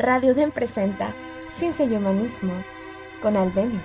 [0.00, 1.14] Radio Den presenta
[1.54, 2.54] Ciencia y Humanismo
[3.20, 3.82] con Albenis.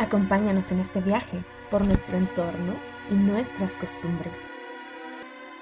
[0.00, 2.74] Acompáñanos en este viaje por nuestro entorno
[3.08, 4.32] y nuestras costumbres.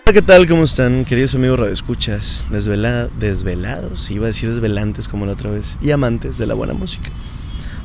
[0.06, 0.46] Hola, ¿qué tal?
[0.46, 2.46] ¿Cómo están, queridos amigos radioescuchas?
[2.50, 6.72] Desvela desvelados, iba a decir desvelantes como la otra vez, y amantes de la buena
[6.72, 7.10] música.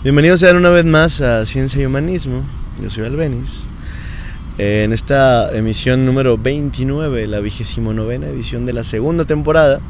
[0.01, 2.41] Bienvenidos sean una vez más a Ciencia y Humanismo.
[2.81, 3.65] Yo soy Albenis.
[4.57, 9.81] En esta emisión número 29, la vigésimo novena edición de la segunda temporada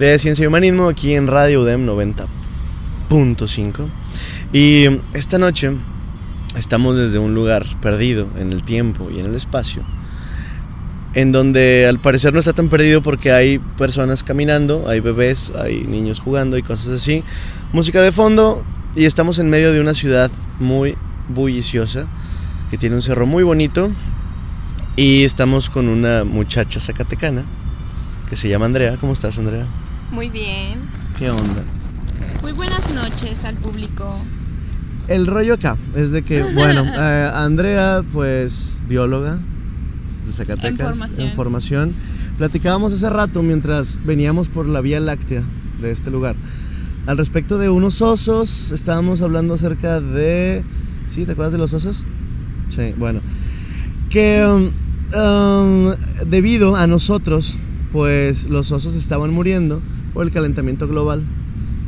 [0.00, 3.86] de Ciencia y Humanismo, aquí en Radio UDEM 90.5.
[4.50, 5.72] Y esta noche
[6.56, 9.82] estamos desde un lugar perdido en el tiempo y en el espacio,
[11.12, 15.82] en donde al parecer no está tan perdido porque hay personas caminando, hay bebés, hay
[15.82, 17.22] niños jugando y cosas así,
[17.74, 18.64] música de fondo
[18.96, 20.96] y estamos en medio de una ciudad muy
[21.28, 22.06] bulliciosa
[22.70, 23.90] que tiene un cerro muy bonito
[24.96, 27.44] y estamos con una muchacha zacatecana
[28.30, 28.96] que se llama Andrea.
[28.98, 29.66] ¿Cómo estás, Andrea?
[30.12, 30.80] Muy bien.
[31.18, 31.62] ¿Qué onda?
[32.42, 34.12] Muy buenas noches al público.
[35.06, 39.38] El rollo acá es de que, bueno, eh, Andrea, pues bióloga
[40.26, 41.28] de Zacatecas, En formación.
[41.28, 41.94] en formación.
[42.38, 45.42] Platicábamos hace rato mientras veníamos por la Vía Láctea
[45.80, 46.34] de este lugar.
[47.06, 50.64] Al respecto de unos osos, estábamos hablando acerca de...
[51.08, 51.24] ¿Sí?
[51.24, 52.04] ¿Te acuerdas de los osos?
[52.68, 53.20] Sí, bueno.
[54.10, 54.70] Que um,
[55.18, 55.94] um,
[56.26, 57.60] debido a nosotros,
[57.92, 59.80] pues los osos estaban muriendo
[60.14, 61.22] por el calentamiento global.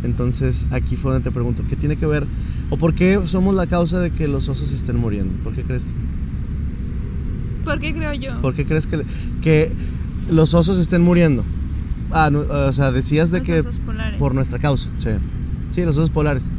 [0.04, 2.26] Entonces aquí fue donde te pregunto, ¿qué tiene que ver
[2.70, 5.32] o por qué somos la causa de que los osos estén muriendo?
[5.44, 5.94] ¿Por qué crees tú?
[7.64, 8.40] ¿Por qué creo yo?
[8.40, 9.02] ¿Por qué crees que,
[9.42, 9.72] que
[10.28, 11.44] los osos estén muriendo?
[12.10, 14.18] Ah, no, o sea, decías de Los que osos polares.
[14.18, 15.10] por nuestra causa, sí.
[15.70, 16.50] Sí, los osos polares.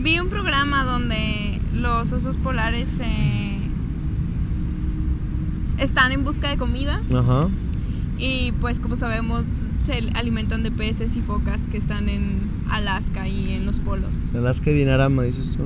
[0.00, 3.58] Vi un programa donde los osos polares eh,
[5.78, 7.48] están en busca de comida Ajá.
[8.18, 9.46] y pues como sabemos
[9.84, 12.40] se alimentan de peces y focas que están en
[12.70, 14.10] Alaska y en los polos.
[14.34, 15.64] Alaska y Dinarama, dices tú.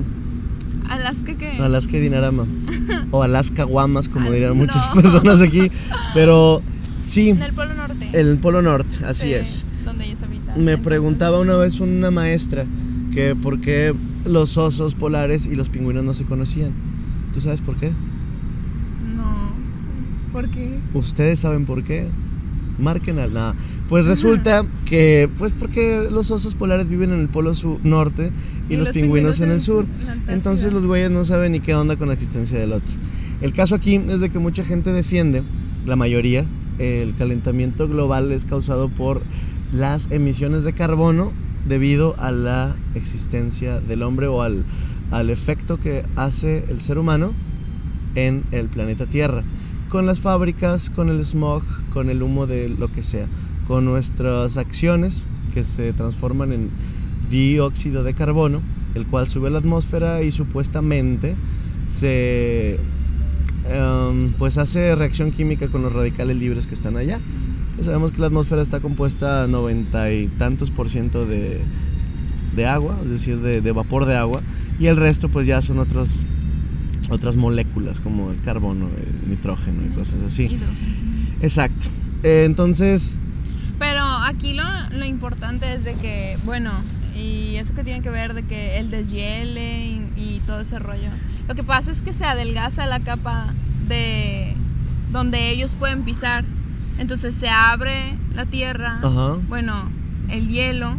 [0.89, 1.49] ¿Alaska qué?
[1.59, 2.45] Alaska y Dinarama.
[3.11, 5.01] o Alaska Guamas, como Ah, dirían muchas no.
[5.01, 5.71] personas aquí.
[6.13, 6.61] Pero
[7.05, 8.09] sí, En el polo norte.
[8.11, 9.65] en el Polo Norte, así Sí, es.
[9.85, 10.63] Donde ellos habitan.
[10.63, 12.65] Me preguntaba una vez una maestra
[13.13, 13.93] que por qué
[14.25, 16.71] los osos polares y los pingüinos no se conocían.
[17.33, 17.89] ¿Tú sabes por qué?
[19.15, 19.51] No.
[20.31, 20.77] ¿Por qué?
[20.93, 22.07] ¿Ustedes saben por qué?
[22.79, 23.55] Marquen al nada.
[23.87, 28.31] Pues resulta que, pues porque los osos polares viven en el polo sur, norte
[28.69, 29.85] y, los, pingüinos, en el sur.
[30.27, 32.93] Entonces los güeyes no saben ni qué onda con la existencia del otro.
[33.41, 35.43] El caso aquí es de que mucha gente defiende,
[35.85, 36.45] la mayoría,
[36.77, 39.21] el calentamiento global es causado por
[39.73, 41.31] las emisiones de carbono
[41.67, 44.63] debido a la existencia del hombre o al,
[45.11, 47.33] al efecto que hace el ser humano
[48.15, 49.43] en el planeta Tierra.
[49.89, 51.63] Con las fábricas, con el smog,
[51.93, 53.27] con el humo de lo que sea.
[53.67, 56.69] Con nuestras acciones que se transforman en
[57.29, 58.61] dióxido de carbono,
[58.95, 61.35] el cual sube a la atmósfera y supuestamente
[61.87, 62.79] se
[63.67, 67.19] em, pues hace reacción química con los radicales libres que están allá.
[67.81, 71.61] Sabemos que la atmósfera está compuesta a noventa y tantos por ciento de,
[72.55, 74.41] de agua, es decir, de, de vapor de agua,
[74.79, 76.25] y el resto pues ya son otros,
[77.09, 80.43] otras moléculas como el carbono, el nitrógeno y cosas así.
[80.43, 80.67] Hidrógeno.
[81.41, 81.87] Exacto.
[82.23, 83.17] Eh, entonces,
[83.79, 86.71] Pero aquí lo, lo importante es de que, bueno,
[87.15, 91.09] y eso que tiene que ver de que el deshiele y, y todo ese rollo.
[91.47, 93.53] Lo que pasa es que se adelgaza la capa
[93.87, 94.53] de
[95.11, 96.43] donde ellos pueden pisar.
[96.99, 99.37] Entonces se abre la tierra, Ajá.
[99.47, 99.89] bueno,
[100.27, 100.93] el hielo,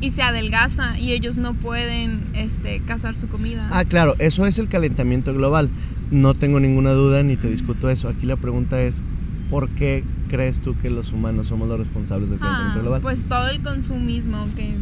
[0.00, 3.68] y se adelgaza y ellos no pueden este, cazar su comida.
[3.72, 5.70] Ah, claro, eso es el calentamiento global.
[6.10, 8.08] No tengo ninguna duda ni te discuto eso.
[8.08, 9.02] Aquí la pregunta es,
[9.50, 13.00] ¿por qué crees tú que los humanos somos los responsables del Ah, calentamiento global?
[13.00, 14.74] pues todo el consumismo que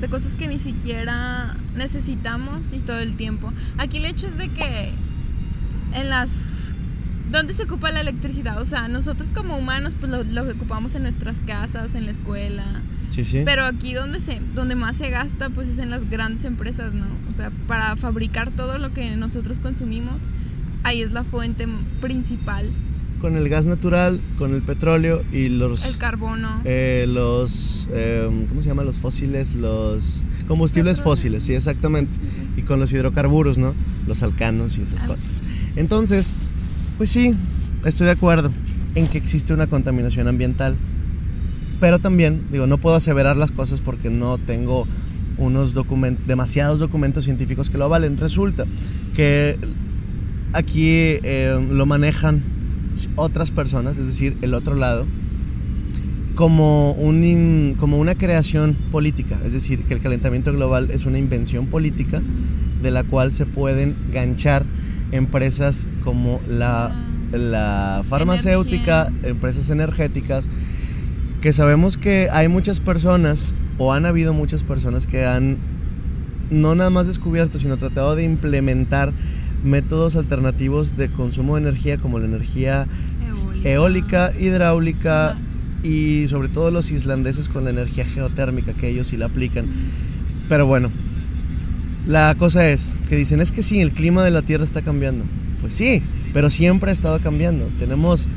[0.00, 3.52] de cosas que ni siquiera necesitamos y todo el tiempo.
[3.78, 4.90] Aquí el hecho es de que
[5.94, 6.28] en las
[7.30, 8.58] ¿Dónde se ocupa la electricidad?
[8.58, 12.64] O sea, nosotros como humanos pues lo, lo ocupamos en nuestras casas, en la escuela.
[13.24, 13.42] Sí, sí.
[13.44, 17.06] Pero aquí donde se donde más se gasta pues es en las grandes empresas, ¿no?
[17.32, 20.16] O sea, para fabricar todo lo que nosotros consumimos,
[20.84, 21.66] ahí es la fuente
[22.00, 22.70] principal,
[23.20, 25.84] Con el gas natural, con el petróleo y los...
[25.86, 26.60] el carbono.
[26.64, 27.88] eh, los...
[27.92, 28.84] eh, ¿Cómo se llama?
[28.84, 31.16] Los fósiles, los combustibles Petróleo.
[31.16, 32.12] fósiles, sí, exactamente.
[32.56, 33.74] Y con los hidrocarburos, ¿no?
[34.06, 35.06] Los alcanos y esas Ah.
[35.08, 35.42] cosas.
[35.74, 36.30] Entonces,
[36.96, 37.34] pues sí,
[37.84, 38.52] estoy de acuerdo
[38.94, 40.76] en que existe una contaminación ambiental.
[41.80, 44.86] Pero también, digo, no puedo aseverar las cosas porque no tengo
[45.38, 48.16] unos documentos, demasiados documentos científicos que lo avalen.
[48.16, 48.64] Resulta
[49.14, 49.56] que
[50.52, 50.88] aquí
[51.22, 52.42] eh, lo manejan
[53.14, 55.06] otras personas, es decir, el otro lado,
[56.34, 61.18] como, un in- como una creación política, es decir, que el calentamiento global es una
[61.18, 62.20] invención política
[62.82, 64.64] de la cual se pueden ganchar
[65.12, 66.94] empresas como la,
[67.32, 70.48] la farmacéutica, empresas energéticas,
[71.40, 75.58] que sabemos que hay muchas personas, o han habido muchas personas que han
[76.50, 79.12] no nada más descubierto, sino tratado de implementar
[79.62, 82.86] métodos alternativos de consumo de energía como la energía
[83.64, 85.36] eólica, hidráulica
[85.82, 89.66] y sobre todo los islandeses con la energía geotérmica que ellos sí la aplican.
[90.48, 90.90] Pero bueno,
[92.06, 95.24] la cosa es que dicen es que sí, el clima de la Tierra está cambiando.
[95.60, 96.02] Pues sí,
[96.32, 97.68] pero siempre ha estado cambiando.
[97.78, 98.28] Tenemos,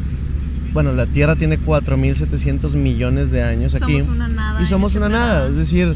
[0.73, 4.61] bueno, la Tierra tiene 4.700 millones de años aquí Somos una nada.
[4.61, 5.33] y somos en una nada.
[5.41, 5.49] plano.
[5.51, 5.95] Es decir,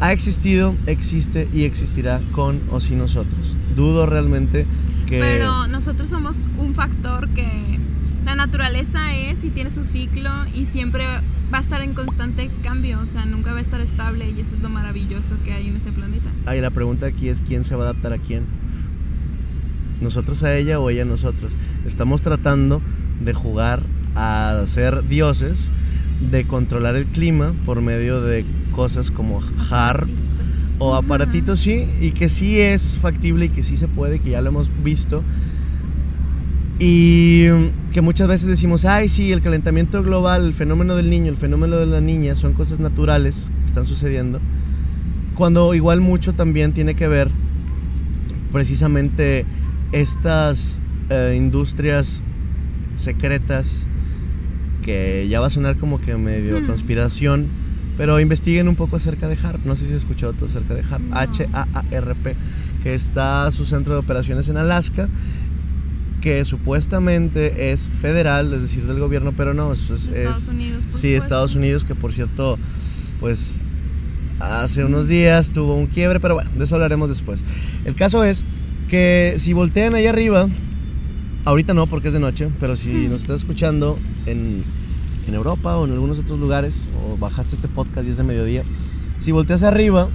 [0.00, 3.56] ha existido, existe y existirá con o sin nosotros.
[3.76, 4.66] Dudo realmente
[5.06, 5.20] que...
[5.20, 7.78] Pero nosotros somos un factor que
[8.24, 11.04] la naturaleza es y tiene su ciclo y siempre
[11.52, 14.56] va a estar en constante cambio, o sea, nunca va a estar estable y eso
[14.56, 16.30] es lo maravilloso que hay en este planeta.
[16.46, 18.44] Ahí la pregunta aquí es quién se va a adaptar a quién.
[20.00, 21.56] Nosotros a ella o ella a nosotros.
[21.86, 22.82] Estamos tratando
[23.20, 23.82] de jugar
[24.14, 25.70] a ser dioses,
[26.30, 29.40] de controlar el clima por medio de cosas como
[29.70, 30.08] HARP
[30.78, 34.40] o aparatitos, sí, y que sí es factible y que sí se puede, que ya
[34.40, 35.22] lo hemos visto.
[36.78, 37.46] Y
[37.92, 41.76] que muchas veces decimos, ay, sí, el calentamiento global, el fenómeno del niño, el fenómeno
[41.76, 44.40] de la niña, son cosas naturales que están sucediendo.
[45.36, 47.30] Cuando igual mucho también tiene que ver
[48.52, 49.46] precisamente
[49.92, 50.80] estas
[51.10, 52.22] eh, industrias
[52.96, 53.88] secretas
[54.84, 56.66] que ya va a sonar como que medio Hmm.
[56.66, 57.48] conspiración,
[57.96, 59.64] pero investiguen un poco acerca de HARP.
[59.64, 61.16] No sé si has escuchado tú acerca de HARP, No.
[61.16, 62.36] H-A-A-R-P,
[62.82, 65.08] que está su centro de operaciones en Alaska,
[66.20, 70.82] que supuestamente es federal, es decir, del gobierno, pero no, eso es, Estados es- Unidos.
[70.86, 71.18] sí, supuesto.
[71.18, 72.58] Estados Unidos, que por cierto,
[73.20, 73.62] pues
[74.40, 77.44] hace unos días tuvo un quiebre, pero bueno, de eso hablaremos después.
[77.84, 78.44] El caso es
[78.88, 80.48] que si voltean ahí arriba,
[81.44, 83.10] ahorita no porque es de noche, pero si Hmm.
[83.10, 84.64] nos estás escuchando en,
[85.26, 88.62] en Europa o en algunos otros lugares, o bajaste este podcast y es de mediodía,
[89.18, 90.08] si volteas arriba,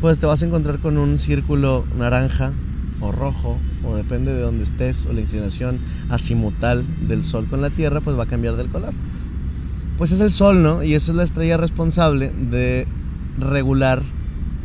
[0.00, 2.52] pues te vas a encontrar con un círculo naranja
[3.00, 7.70] o rojo, o depende de donde estés, o la inclinación azimutal del sol con la
[7.70, 8.94] Tierra, pues va a cambiar del color.
[9.98, 10.82] Pues es el Sol, ¿no?
[10.82, 12.86] Y esa es la estrella responsable de
[13.38, 14.02] regular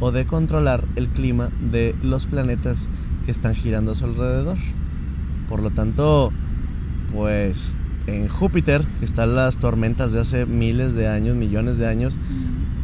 [0.02, 2.90] o de controlar el clima de los planetas
[3.26, 4.58] que están girando a su alrededor.
[5.52, 6.32] Por lo tanto,
[7.14, 7.76] pues
[8.08, 12.18] en Júpiter, que están las tormentas de hace miles de años, millones de años,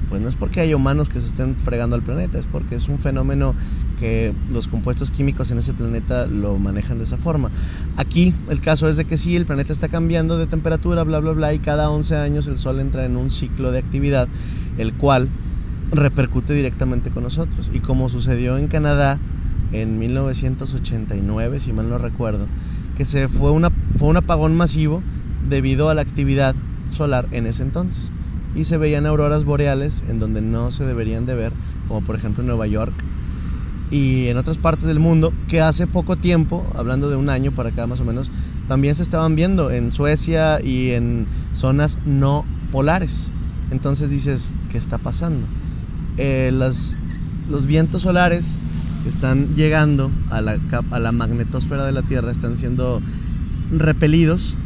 [0.09, 2.89] pues no es porque hay humanos que se estén fregando al planeta, es porque es
[2.89, 3.55] un fenómeno
[4.01, 7.51] que los compuestos químicos en ese planeta lo manejan de esa forma.
[7.95, 11.31] Aquí el caso es de que sí, el planeta está cambiando de temperatura, bla, bla,
[11.31, 14.27] bla, y cada 11 años el Sol entra en un ciclo de actividad,
[14.77, 15.29] el cual
[15.91, 17.71] repercute directamente con nosotros.
[17.73, 19.19] Y como sucedió en Canadá
[19.71, 22.47] en 1989, si mal no recuerdo,
[22.95, 25.01] que se fue, una, fue un apagón masivo
[25.47, 26.55] debido a la actividad
[26.89, 28.11] solar en ese entonces.
[28.55, 31.53] Y se veían auroras boreales en donde no se deberían de ver,
[31.87, 32.93] como por ejemplo en Nueva York
[33.89, 37.69] y en otras partes del mundo, que hace poco tiempo, hablando de un año para
[37.69, 38.31] acá más o menos,
[38.67, 43.31] también se estaban viendo en Suecia y en zonas no polares.
[43.71, 45.47] Entonces dices, ¿qué está pasando?
[46.17, 48.59] Eh, los vientos solares
[49.09, 50.59] están llegando a la,
[50.91, 53.01] a la magnetosfera de la Tierra están siendo
[53.71, 54.57] repelidos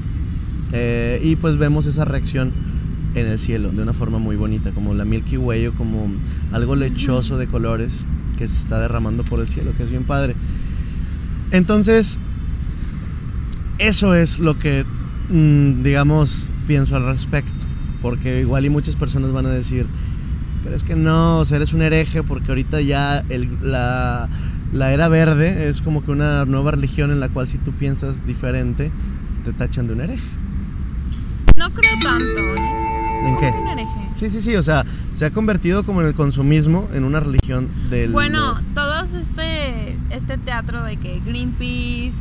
[0.74, 2.52] eh, y pues vemos esa reacción
[3.16, 6.10] en el cielo de una forma muy bonita, como la Milky Way o como
[6.52, 8.06] algo lechoso de colores
[8.38, 10.36] que se está derramando por el cielo, que es bien padre.
[11.52, 12.20] Entonces,
[13.80, 14.86] eso es lo que,
[15.30, 17.66] mm, digamos, pienso al respecto,
[18.02, 19.86] porque igual y muchas personas van a decir,
[20.64, 24.30] pero es que no, o sea, eres un hereje porque ahorita ya el- la,
[24.74, 28.26] la era verde es como que una nueva religión en la cual si tú piensas
[28.26, 28.92] diferente,
[29.44, 30.28] te tachan de un hereje.
[31.58, 32.40] No creo tanto.
[32.40, 32.72] ¿eh?
[33.26, 33.60] ¿En ¿Cómo qué?
[33.60, 33.90] un hereje?
[34.16, 37.68] Sí, sí, sí, o sea, se ha convertido como en el consumismo en una religión
[37.90, 38.12] del...
[38.12, 42.14] Bueno, todos este, este teatro de que Greenpeace,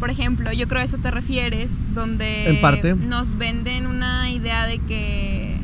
[0.00, 2.94] por ejemplo, yo creo a eso te refieres, donde En parte.
[2.94, 5.60] nos venden una idea de que,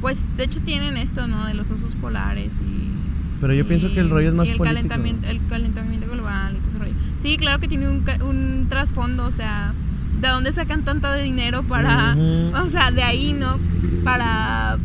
[0.00, 1.46] pues, de hecho tienen esto, ¿no?
[1.46, 2.88] De los osos polares y...
[3.40, 4.88] Pero yo pienso que el rollo es más y el político.
[4.88, 6.94] calentamiento, el calentamiento global y todo ese rollo.
[7.18, 9.74] Sí, claro que tiene un, un trasfondo, o sea,
[10.20, 12.16] ¿de dónde sacan tanta de dinero para,
[12.64, 13.56] o sea, de ahí, ¿no?
[14.02, 14.78] Para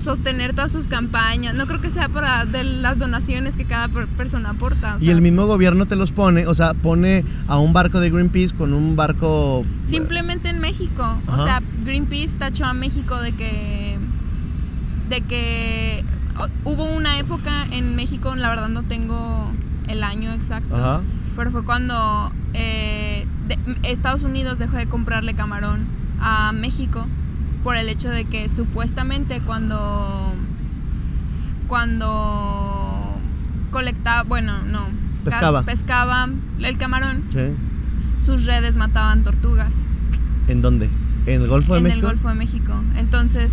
[0.00, 1.54] sostener todas sus campañas.
[1.54, 4.96] No creo que sea para de las donaciones que cada per- persona aporta.
[4.96, 8.10] o Y el mismo gobierno te los pone, o sea, pone a un barco de
[8.10, 9.64] Greenpeace con un barco...
[9.88, 11.16] Simplemente en México.
[11.26, 13.98] O sea, Greenpeace tachó a México de que
[15.08, 16.04] de que
[16.64, 19.50] hubo una época en México, la verdad no tengo
[19.88, 21.00] el año exacto, Ajá.
[21.36, 23.58] pero fue cuando eh, de-
[23.90, 25.86] Estados Unidos dejó de comprarle camarón
[26.20, 27.06] a México
[27.62, 30.32] por el hecho de que supuestamente cuando
[31.68, 33.18] cuando
[33.70, 35.62] colectaba, bueno, no, ca- Pescaba.
[35.64, 36.28] pescaba
[36.60, 37.54] el camarón, Sí.
[38.16, 39.72] sus redes mataban tortugas
[40.46, 40.90] ¿En dónde?
[41.26, 42.06] ¿En el Golfo de en México?
[42.06, 42.74] el Golfo de México.
[42.96, 43.50] Entonces,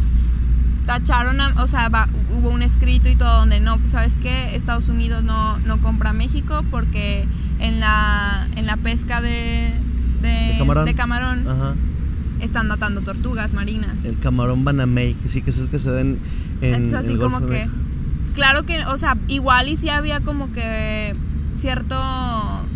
[0.86, 4.56] tacharon, a- o sea, va- hubo un escrito y todo donde no, pues, ¿sabes qué?
[4.56, 7.28] Estados Unidos no, no compra a México porque
[7.60, 9.74] en la, en la pesca de,
[10.22, 10.86] de, De camarón.
[10.86, 11.76] de camarón Ajá.
[12.40, 13.96] están matando tortugas marinas.
[14.04, 16.20] El camarón Banamey, que sí que es el que se da en,
[16.62, 17.70] Entonces, así el Golfo como de que,
[18.34, 21.16] claro que, o sea, igual y sí había como que
[21.54, 21.96] cierto,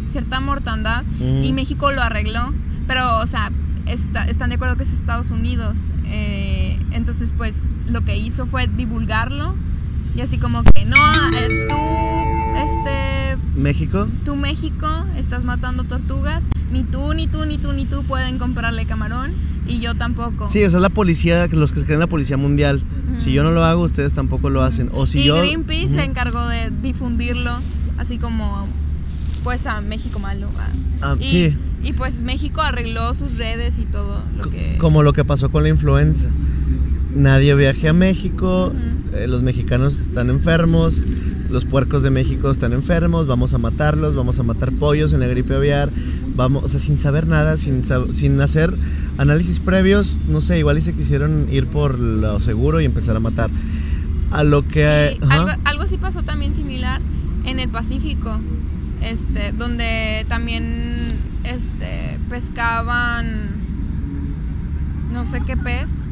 [0.10, 2.54] cierta mortandad y México lo arregló,
[2.88, 3.52] pero, o sea,
[3.88, 5.92] está- están de acuerdo que es Estados Unidos.
[6.08, 9.56] eh, entonces, pues, lo que hizo fue divulgarlo
[10.16, 11.76] y así como que, no, eh, tú,
[12.58, 14.08] este, México.
[14.24, 14.88] tú México,
[15.18, 19.32] estás matando tortugas, ni tú, ni tú, ni tú, ni tú pueden comprarle camarón
[19.68, 20.48] y yo tampoco.
[20.48, 22.82] Sí, o sea, es la policía, los que se creen la policía mundial.
[23.18, 24.90] Si yo no lo hago, ustedes tampoco lo hacen.
[24.94, 25.38] O si y yo.
[25.38, 27.60] Greenpeace se encargó de difundirlo,
[27.98, 28.68] así como,
[29.44, 30.50] pues, a México malo.
[31.02, 31.58] Ah, y, sí.
[31.84, 34.78] y pues México arregló sus redes y todo lo que...
[34.80, 36.30] Como lo que pasó con la influenza.
[37.16, 38.74] Nadie viaje a México,
[39.14, 41.02] eh, los mexicanos están enfermos,
[41.50, 45.28] los puercos de México están enfermos, vamos a matarlos, vamos a matar pollos en la
[45.28, 45.90] gripe aviar,
[46.36, 48.74] vamos, o sea, sin saber nada, sin, sin hacer
[49.18, 53.22] análisis previos, no sé, igual y se quisieron ir por lo seguro y empezar a
[53.22, 53.50] matar.
[54.32, 55.18] A lo que...
[55.22, 55.34] Ajá.
[55.34, 57.02] algo, algo sí pasó también similar
[57.46, 58.38] en el Pacífico,
[59.02, 60.96] este, donde también
[61.46, 63.64] este, pescaban
[65.16, 66.05] no sé qué pez,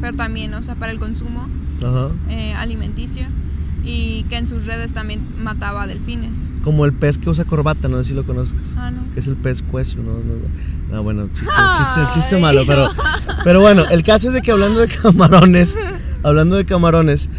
[0.00, 1.48] pero también, o sea, para el consumo
[1.82, 2.10] Ajá.
[2.28, 3.26] eh, alimenticio
[3.84, 6.60] y que en sus redes también mataba delfines.
[6.62, 8.74] Como el pez que usa corbata, no sé si lo conozcas.
[8.76, 9.02] Ah, no.
[9.14, 10.14] que es el pez cueso, ¿no?
[10.14, 10.96] no, no.
[10.96, 12.88] Ah, bueno, chiste, chiste, chiste malo, pero,
[13.44, 15.76] pero bueno, el caso es de que hablando de camarones,
[16.22, 17.30] hablando de camarones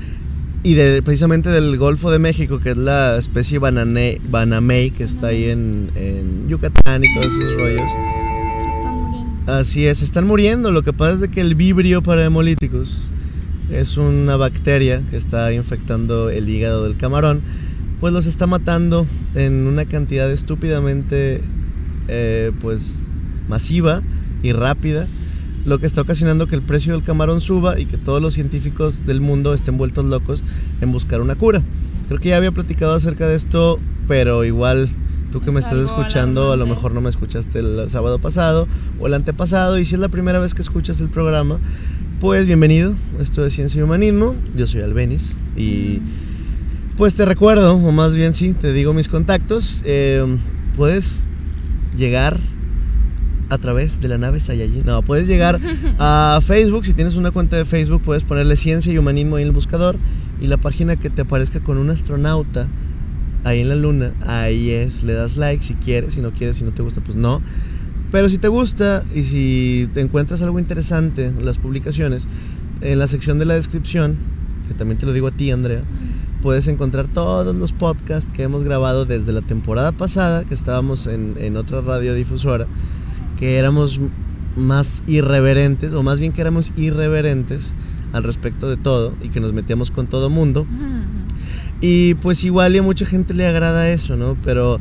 [0.64, 5.28] y de precisamente del Golfo de México, que es la especie banane, banamey que está
[5.28, 7.92] ahí en, en Yucatán y todos esos rollos.
[9.50, 10.72] Así es, están muriendo.
[10.72, 13.08] Lo que pasa es que el vibrio para hemolíticos
[13.72, 17.42] es una bacteria que está infectando el hígado del camarón,
[18.00, 21.42] pues los está matando en una cantidad estúpidamente
[22.10, 23.08] eh, pues
[23.48, 24.04] masiva
[24.44, 25.08] y rápida,
[25.66, 29.08] lo que está ocasionando que el precio del camarón suba y que todos los científicos
[29.08, 30.44] del mundo estén vueltos locos
[30.80, 31.64] en buscar una cura.
[32.08, 34.90] Creo que ya había platicado acerca de esto, pero igual
[35.32, 38.68] tú que me Es estás escuchando, a lo mejor no me escuchaste el sábado pasado
[39.00, 41.60] o el antepasado, y si es la primera vez que escuchas el programa,
[42.20, 42.94] pues bienvenido.
[43.20, 44.36] Esto es Ciencia y Humanismo.
[44.56, 46.02] Yo soy Albenis y
[46.98, 49.84] pues te recuerdo, o más bien sí, te digo mis contactos.
[49.86, 50.26] eh,
[50.76, 51.28] puedes
[51.96, 52.38] llegar
[53.50, 54.84] a través de la nave Saiyajin.
[54.86, 55.60] No, puedes llegar
[56.00, 56.86] a Facebook.
[56.86, 59.96] Si tienes una cuenta de Facebook, puedes ponerle Ciencia y Humanismo en el buscador
[60.42, 62.68] y la página que te aparezca con un astronauta
[63.44, 65.04] ahí en la luna, ahí es.
[65.04, 67.42] Le das like si quieres, si no quieres, si no te gusta, pues no.
[68.12, 72.28] Pero si te gusta y si te encuentras algo interesante en las publicaciones,
[72.82, 74.16] en la sección de la descripción,
[74.68, 75.82] que también te lo digo a ti, Andrea,
[76.42, 81.36] puedes encontrar todos los podcasts que hemos grabado desde la temporada pasada, que estábamos en,
[81.40, 82.66] en otra radiodifusora,
[83.38, 84.00] que éramos
[84.56, 87.76] más irreverentes, o más bien que éramos irreverentes
[88.12, 90.66] al respecto de todo y que nos metíamos con todo mundo.
[91.82, 94.36] Y pues igual y a mucha gente le agrada eso, ¿no?
[94.44, 94.80] Pero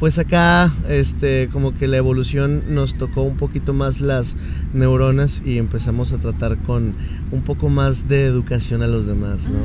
[0.00, 4.34] pues acá este como que la evolución nos tocó un poquito más las
[4.72, 6.94] neuronas y empezamos a tratar con
[7.30, 9.58] un poco más de educación a los demás, ¿no?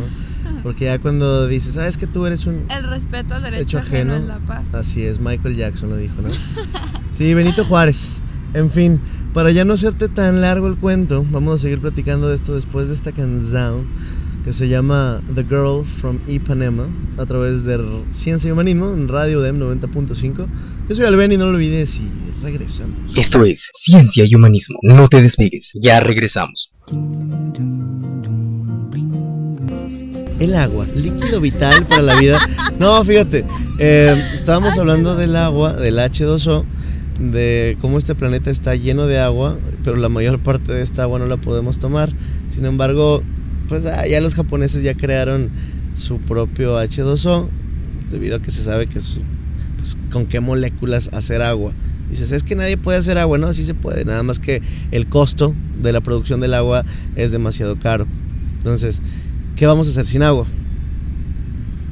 [0.61, 4.13] Porque ya cuando dices, sabes que tú eres un El respeto al derecho Hecho ajeno,
[4.13, 4.27] ajeno.
[4.27, 4.73] la paz.
[4.75, 6.29] Así es, Michael Jackson lo dijo, ¿no?
[7.17, 8.21] Sí, Benito Juárez.
[8.53, 8.99] En fin,
[9.33, 12.89] para ya no hacerte tan largo el cuento, vamos a seguir platicando de esto después
[12.89, 13.85] de esta canción
[14.45, 16.87] que se llama The Girl from Ipanema
[17.17, 17.79] a través de
[18.11, 20.47] Ciencia y Humanismo en Radio DEM 90.5.
[20.87, 22.95] Yo soy Alben y no lo olvides y regresamos.
[23.15, 24.77] Esto es Ciencia y Humanismo.
[24.83, 25.71] No te despegues.
[25.73, 26.71] Ya regresamos.
[30.39, 32.39] El agua, líquido vital para la vida.
[32.77, 33.45] No, fíjate,
[33.79, 36.65] eh, estábamos hablando del agua, del H2O,
[37.19, 41.17] de cómo este planeta está lleno de agua, pero la mayor parte de esta agua
[41.17, 42.11] no la podemos tomar.
[42.49, 43.23] Sin embargo,
[43.67, 45.50] pues ah, ya los japoneses ya crearon
[45.95, 47.48] su propio H2O,
[48.12, 49.19] debido a que se sabe que es,
[49.77, 51.74] pues, con qué moléculas hacer agua.
[52.10, 55.07] Dices, es que nadie puede hacer agua, no, sí se puede, nada más que el
[55.07, 58.05] costo de la producción del agua es demasiado caro.
[58.57, 59.01] Entonces,
[59.55, 60.45] ¿qué vamos a hacer sin agua?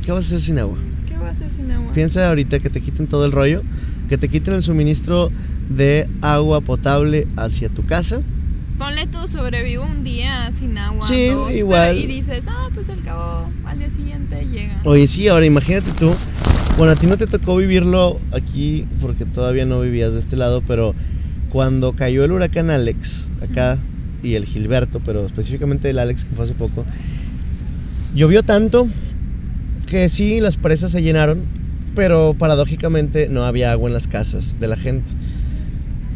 [0.05, 0.77] ¿Qué vas a hacer sin agua?
[1.07, 1.93] ¿Qué voy a hacer sin agua?
[1.93, 3.61] Piensa ahorita que te quiten todo el rollo,
[4.09, 5.31] que te quiten el suministro
[5.69, 8.21] de agua potable hacia tu casa.
[8.83, 11.07] Ponle tú, sobrevivo un día sin agua.
[11.07, 11.97] Sí, dos, igual.
[11.97, 14.77] y dices, ah, pues al cabo al día siguiente llega.
[14.83, 16.13] Oye, sí, ahora imagínate tú.
[16.77, 20.61] Bueno, a ti no te tocó vivirlo aquí porque todavía no vivías de este lado,
[20.67, 20.93] pero
[21.49, 23.77] cuando cayó el huracán Alex acá
[24.21, 26.83] y el Gilberto, pero específicamente el Alex que fue hace poco,
[28.13, 28.89] llovió tanto
[29.87, 31.43] que sí, las presas se llenaron,
[31.95, 35.09] pero paradójicamente no había agua en las casas de la gente.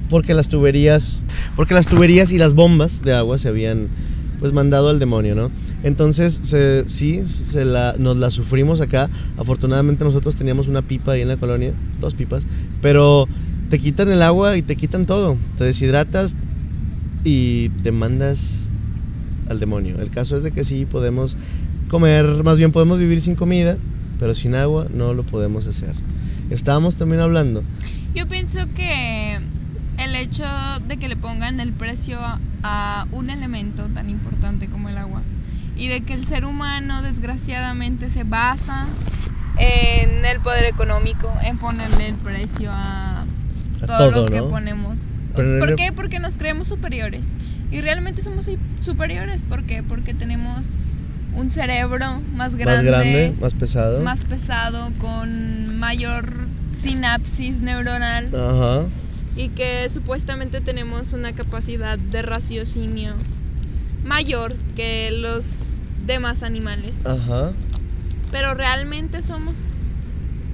[0.09, 1.23] Porque las tuberías,
[1.55, 3.89] porque las tuberías y las bombas de agua se habían
[4.39, 5.51] pues mandado al demonio, ¿no?
[5.83, 6.41] Entonces,
[6.87, 9.09] sí, se la, nos la sufrimos acá.
[9.37, 12.45] Afortunadamente nosotros teníamos una pipa ahí en la colonia, dos pipas,
[12.81, 13.27] pero
[13.69, 15.37] te quitan el agua y te quitan todo.
[15.57, 16.35] Te deshidratas
[17.23, 18.69] y te mandas
[19.49, 19.99] al demonio.
[19.99, 21.37] El caso es de que sí podemos
[21.89, 23.77] comer, más bien podemos vivir sin comida,
[24.19, 25.93] pero sin agua no lo podemos hacer.
[26.49, 27.63] Estábamos también hablando.
[28.15, 29.39] Yo pienso que
[29.97, 30.45] el hecho
[30.87, 32.19] de que le pongan el precio
[32.63, 35.21] a, un elemento tan importante como el agua
[35.77, 38.87] y de que el ser humano desgraciadamente se basa
[39.57, 44.49] en el poder económico, en ponerle el precio a, A todo, todo, lo que ¿no?
[44.49, 44.97] ponemos.
[45.33, 45.93] ¿Por qué?
[45.93, 47.25] Porque nos creemos superiores.
[47.71, 48.49] Y realmente somos
[48.81, 49.43] superiores.
[49.43, 49.83] ¿Por qué?
[49.83, 50.83] Porque tenemos
[51.35, 54.01] un cerebro más grande, más grande, más pesado.
[54.01, 56.33] más pesado, con mayor
[56.73, 58.85] sinapsis neuronal Ajá.
[59.37, 63.13] Y que supuestamente tenemos una capacidad de raciocinio
[64.03, 66.95] mayor que los demás animales.
[67.05, 67.53] Ajá.
[68.31, 69.73] Pero realmente somos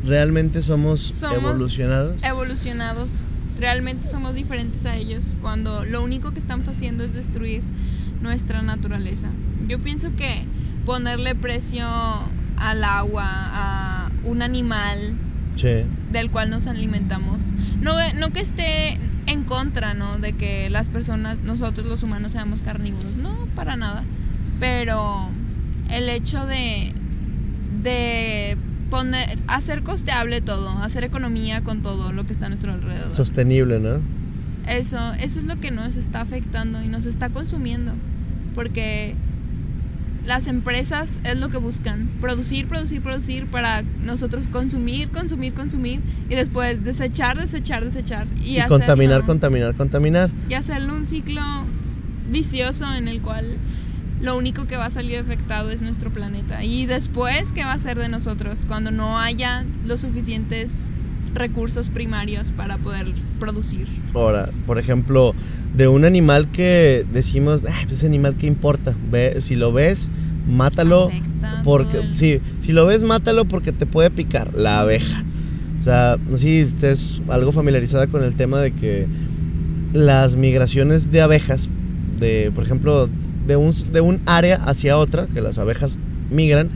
[0.05, 2.21] Realmente somos, Somos- evolucionados.
[2.23, 3.23] evolucionados,
[3.57, 7.61] realmente somos diferentes a ellos cuando lo único que estamos haciendo es destruir
[8.21, 9.29] nuestra naturaleza.
[9.69, 10.43] Yo pienso que
[10.85, 11.87] ponerle precio
[12.57, 15.13] al agua, a un animal
[15.55, 15.85] Sí.
[16.11, 17.52] del cual nos alimentamos,
[17.83, 20.17] no, no que esté en contra, ¿no?
[20.17, 24.03] De que las personas, nosotros los humanos seamos carnívoros, no, para nada.
[24.59, 25.29] Pero
[25.89, 26.93] el hecho de,
[27.83, 28.57] de
[28.89, 33.13] poner, hacer costeable todo, hacer economía con todo lo que está a nuestro alrededor.
[33.13, 33.99] Sostenible, ¿no?
[34.67, 37.93] Eso, eso es lo que nos está afectando y nos está consumiendo.
[38.55, 39.15] Porque
[40.25, 46.35] las empresas es lo que buscan, producir, producir, producir para nosotros consumir, consumir, consumir y
[46.35, 48.25] después desechar, desechar, desechar.
[48.43, 50.29] Y, Y, contaminar, contaminar, contaminar.
[50.47, 51.41] Y hacerlo un ciclo
[52.29, 53.57] vicioso en el cual
[54.21, 56.63] lo único que va a salir afectado es nuestro planeta.
[56.63, 60.89] Y después, ¿qué va a ser de nosotros cuando no haya los suficientes
[61.33, 63.07] recursos primarios para poder
[63.39, 63.87] producir?
[64.13, 65.33] Ahora, por ejemplo,
[65.75, 68.95] de un animal que decimos, "Ay, pues ese animal que importa.
[69.11, 70.09] Ve, si lo ves,
[70.47, 71.05] mátalo.
[71.07, 74.53] Afecta Porque, todo el- sí, si lo ves, mátalo porque te puede picar.
[74.55, 75.23] La abeja.
[75.79, 79.07] O sea, no sé si usted es algo familiarizada con el tema de que
[79.93, 81.69] las migraciones de abejas,
[82.19, 83.09] de, por ejemplo,
[83.47, 85.97] de un, de un área hacia otra, que las abejas
[86.31, 86.69] migran,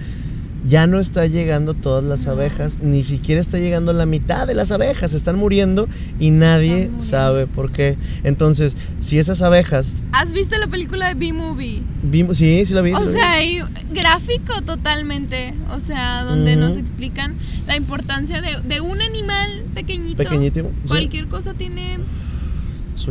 [0.68, 2.32] ya no está llegando todas las No.
[2.34, 5.88] abejas, ni siquiera está llegando la mitad de las abejas, están muriendo
[6.20, 7.02] y nadie muriendo.
[7.04, 7.98] sabe por qué.
[8.24, 11.84] Entonces, si esas abejas, ¿Has visto la película de B-Movie?
[12.34, 12.92] sí, sí la vi.
[12.92, 13.12] O la vi.
[13.12, 13.60] sea, hay
[13.94, 17.36] gráfico totalmente, o sea, donde nos explican
[17.68, 20.18] la importancia de, de un animal pequeñito.
[20.18, 22.00] pequeñito, sí, Cualquier cosa tiene,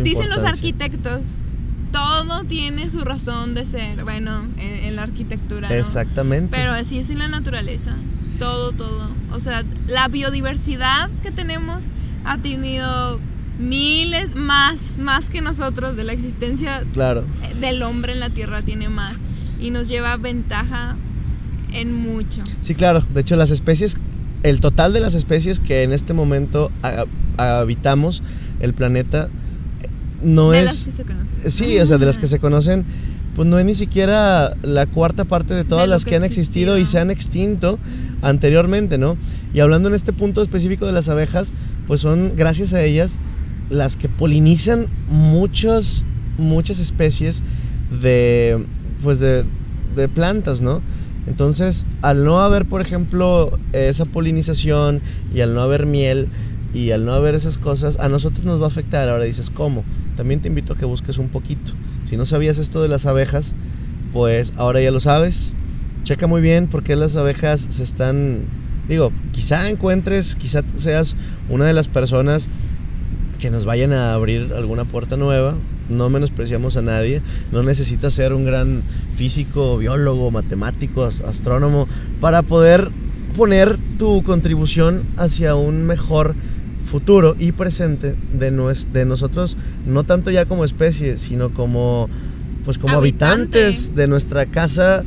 [0.03, 1.45] dicen los arquitectos,
[1.93, 5.75] todo tiene su razón de ser, bueno, en, en la arquitectura, ¿no?
[5.75, 6.49] Exactamente.
[6.51, 7.93] Pero así es en la naturaleza,
[8.39, 9.11] todo, todo.
[9.33, 11.85] O sea, la biodiversidad que tenemos
[12.25, 13.19] ha tenido
[13.59, 17.25] miles más, más que nosotros de la existencia Claro.
[17.61, 19.17] del hombre en la tierra tiene más
[19.61, 20.97] y nos lleva ventaja
[21.73, 22.43] en mucho.
[22.61, 23.03] Sí, claro.
[23.15, 23.97] De hecho, las especies,
[24.43, 27.05] el total de las especies que en este momento ha-
[27.61, 28.23] habitamos
[28.61, 29.29] el planeta
[30.23, 30.65] no de es...
[30.65, 31.51] las que se conocen.
[31.51, 32.85] Sí, o sea, de las que se conocen,
[33.35, 36.25] pues no es ni siquiera la cuarta parte de todas De las que que han
[36.25, 37.79] existido y se han extinto
[38.23, 39.17] anteriormente, ¿no?
[39.53, 41.53] Y hablando en este punto específico de las abejas,
[41.87, 43.19] pues son gracias a ellas
[43.71, 46.05] las que polinizan muchos,
[46.39, 47.43] muchas especies
[48.01, 48.65] de,
[49.03, 49.45] pues de,
[49.97, 50.81] de plantas, ¿no?
[51.27, 55.01] Entonces, al no haber, por ejemplo, esa polinización
[55.35, 56.29] y al no haber miel
[56.73, 59.09] y al no haber esas cosas, a nosotros nos va a afectar.
[59.09, 59.85] Ahora dices, ¿cómo?
[60.17, 61.73] También te invito a que busques un poquito.
[62.05, 63.55] Si no sabías esto de las abejas,
[64.13, 65.55] pues ahora ya lo sabes.
[66.03, 68.43] Checa muy bien por qué las abejas se están...
[68.89, 71.17] Digo, quizá encuentres, quizá seas
[71.49, 72.49] una de las personas
[73.41, 75.57] que nos vayan a abrir alguna puerta nueva.
[75.89, 77.21] No menospreciamos a nadie.
[77.53, 78.83] No necesitas ser un gran
[79.17, 81.89] físico, biólogo, matemático, as- astrónomo
[82.21, 82.91] para poder
[83.37, 86.35] poner tu contribución hacia un mejor
[86.87, 92.09] futuro y presente de, nues- de nosotros, no tanto ya como especie, sino como,
[92.65, 93.59] pues como Habitante.
[93.65, 95.05] habitantes de nuestra casa,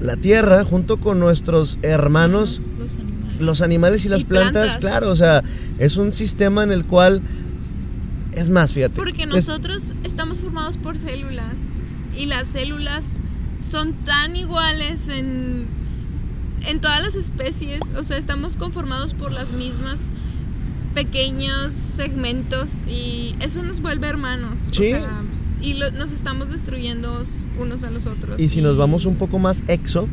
[0.00, 3.40] la Tierra, junto con nuestros hermanos, Los, los animales.
[3.40, 4.76] los animales y las Y plantas, plantas.
[4.78, 5.42] claro, o sea,
[5.78, 7.22] es un sistema en el cual,
[8.32, 8.94] es más, fíjate.
[8.96, 11.54] Porque es- nosotros estamos formados por células
[12.16, 13.04] y las células
[13.60, 15.66] son tan iguales en,
[16.66, 19.98] en todas las especies, o sea, estamos conformados por las mismas
[20.96, 24.68] pequeños segmentos y eso nos vuelve hermanos.
[24.70, 24.90] o Sí.
[24.92, 25.20] sea,
[25.60, 27.22] y lo- nos estamos destruyendo
[27.60, 28.40] unos a los otros.
[28.40, 30.08] Y si nos vamos un poco más exo,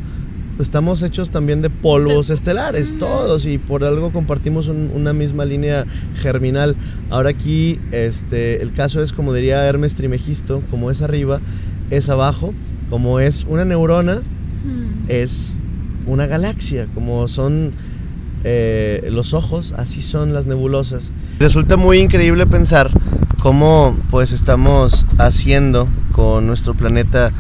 [0.60, 5.86] estamos hechos también de polvos estelares, todos, y por algo compartimos un- una misma línea
[6.16, 6.76] germinal.
[7.10, 11.40] Ahora aquí, este, el caso es como diría Hermes Trimegisto, como es arriba,
[11.92, 12.54] es abajo,
[12.90, 14.22] como es una neurona,
[15.08, 15.60] es
[16.06, 17.72] una galaxia, como son
[18.44, 21.12] eh, los ojos, así son las nebulosas.
[21.40, 22.90] Resulta muy increíble pensar
[23.42, 27.32] cómo pues estamos haciendo con nuestro planeta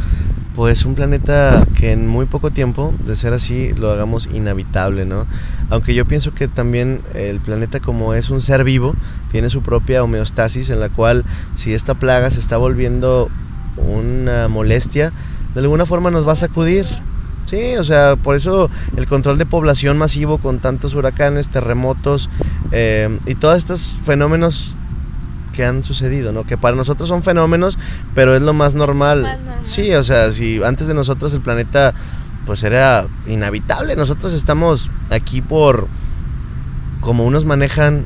[0.55, 5.25] pues un planeta que en muy poco tiempo, de ser así, lo hagamos inhabitable, ¿no?
[5.69, 8.95] Aunque yo pienso que también el planeta como es un ser vivo,
[9.31, 13.29] tiene su propia homeostasis en la cual si esta plaga se está volviendo
[13.77, 15.11] una molestia,
[15.55, 16.85] de alguna forma nos va a sacudir.
[17.45, 22.29] Sí, o sea, por eso el control de población masivo con tantos huracanes, terremotos
[22.71, 24.75] eh, y todos estos fenómenos
[25.53, 26.45] que han sucedido, ¿no?
[26.45, 27.77] Que para nosotros son fenómenos,
[28.15, 29.21] pero es lo más normal.
[29.21, 29.59] Más normal.
[29.63, 31.93] Sí, o sea, si antes de nosotros el planeta
[32.45, 35.87] pues era inhabitable, nosotros estamos aquí por
[36.99, 38.05] como unos manejan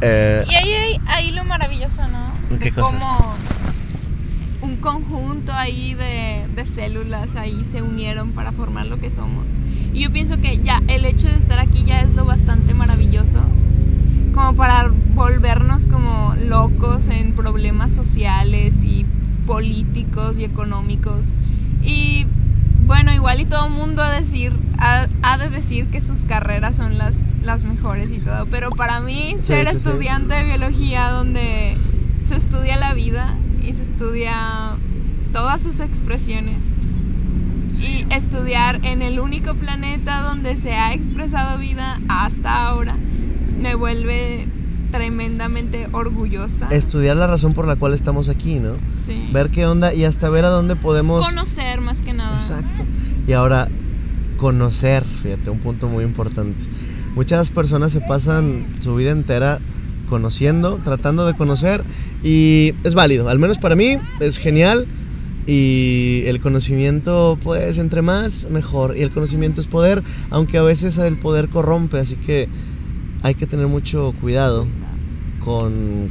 [0.00, 2.30] eh, Y ahí, ahí, ahí lo maravilloso, ¿no?
[2.58, 2.92] ¿Qué de cosa?
[2.98, 3.34] cómo
[4.68, 9.44] un conjunto ahí de, de células ahí se unieron para formar lo que somos.
[9.94, 13.42] Y yo pienso que ya el hecho de estar aquí ya es lo bastante maravilloso,
[14.34, 19.06] como para volvernos como locos en problemas sociales y
[19.46, 21.26] políticos y económicos.
[21.82, 22.26] Y
[22.86, 26.76] bueno, igual y todo el mundo ha, decir, ha, ha de decir que sus carreras
[26.76, 29.76] son las, las mejores y todo, pero para mí Sí, ser sí, sí.
[29.78, 31.76] estudiante de biología donde
[32.26, 34.76] se estudia la vida y se estudia
[35.32, 36.62] todas sus expresiones
[37.78, 42.96] y estudiar en el único planeta donde se ha expresado vida hasta ahora
[43.60, 44.48] me vuelve
[44.90, 46.68] tremendamente orgullosa.
[46.68, 48.76] estudiar la razón por la cual estamos aquí, ¿no?
[49.06, 49.28] Sí.
[49.32, 51.26] Ver qué onda y hasta ver a dónde podemos...
[51.28, 52.36] Conocer más que nada.
[52.36, 52.84] Exacto.
[53.26, 53.68] Y ahora,
[54.38, 56.64] conocer, fíjate, un punto muy importante.
[57.14, 59.60] Muchas personas se pasan su vida entera
[60.08, 61.84] conociendo, tratando de conocer
[62.22, 64.86] y es válido, al menos para mí es genial
[65.46, 70.98] y el conocimiento pues entre más mejor y el conocimiento es poder, aunque a veces
[70.98, 72.48] el poder corrompe, así que
[73.22, 74.66] hay que tener mucho cuidado
[75.44, 76.10] con,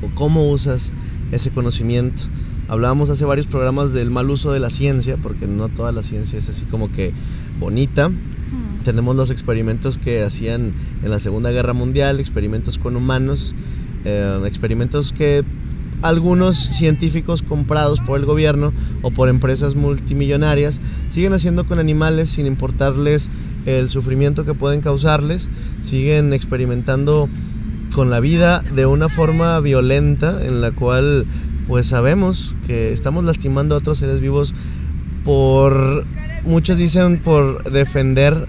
[0.00, 0.92] con cómo usas
[1.32, 2.24] ese conocimiento.
[2.68, 6.38] Hablábamos hace varios programas del mal uso de la ciencia, porque no toda la ciencia
[6.38, 7.12] es así como que
[7.58, 8.10] bonita.
[8.84, 10.72] Tenemos los experimentos que hacían
[11.02, 13.54] en la Segunda Guerra Mundial, experimentos con humanos,
[14.04, 15.44] eh, experimentos que
[16.02, 22.46] algunos científicos comprados por el gobierno o por empresas multimillonarias siguen haciendo con animales sin
[22.46, 23.30] importarles
[23.64, 25.48] el sufrimiento que pueden causarles,
[25.80, 27.28] siguen experimentando
[27.94, 31.26] con la vida de una forma violenta en la cual
[31.66, 34.54] pues sabemos que estamos lastimando a otros seres vivos
[35.24, 36.04] por
[36.44, 38.46] muchos dicen por defender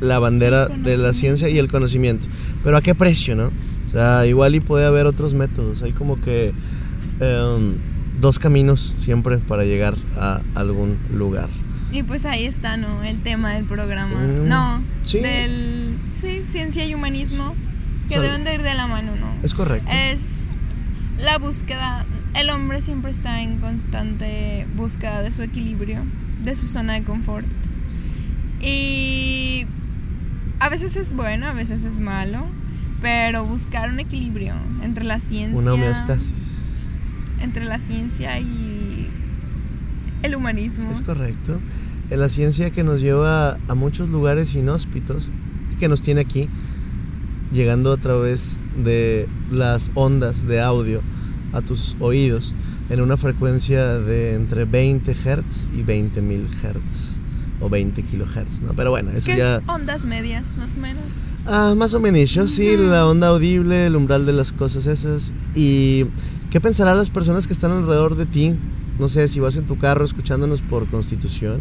[0.00, 2.28] la bandera de la ciencia y el conocimiento.
[2.62, 3.50] Pero a qué precio, ¿no?
[3.88, 5.82] O sea, igual y puede haber otros métodos.
[5.82, 6.52] Hay como que
[7.20, 7.74] em,
[8.20, 11.48] dos caminos siempre para llegar a algún lugar.
[11.90, 13.02] Y pues ahí está, ¿no?
[13.02, 14.20] El tema del programa.
[14.20, 15.20] Mm, no, sí.
[15.20, 17.54] del sí, ciencia y humanismo,
[18.08, 19.32] que deben de ir de la mano, ¿no?
[19.42, 19.88] Es correcto.
[19.90, 20.37] Es
[21.18, 26.02] la búsqueda, el hombre siempre está en constante búsqueda de su equilibrio,
[26.44, 27.46] de su zona de confort.
[28.60, 29.66] Y
[30.60, 32.46] a veces es bueno, a veces es malo,
[33.00, 36.86] pero buscar un equilibrio entre la ciencia, Una homeostasis.
[37.40, 39.08] entre la ciencia y
[40.22, 40.90] el humanismo.
[40.90, 41.60] Es correcto.
[42.10, 45.30] En la ciencia que nos lleva a muchos lugares inhóspitos,
[45.78, 46.48] que nos tiene aquí,
[47.52, 51.00] llegando a través de las ondas de audio
[51.52, 52.54] a tus oídos
[52.90, 57.20] en una frecuencia de entre 20 Hz y 20.000 Hz
[57.60, 58.72] o 20 kilohertz, ¿no?
[58.74, 59.56] Pero bueno, eso ¿Qué ya...
[59.56, 61.04] es ondas medias, más o menos?
[61.46, 65.32] Ah, más o menos, yo sí, la onda audible, el umbral de las cosas esas.
[65.54, 66.04] ¿Y
[66.50, 68.54] qué pensarán las personas que están alrededor de ti?
[68.98, 71.60] No sé, si vas en tu carro escuchándonos por Constitución,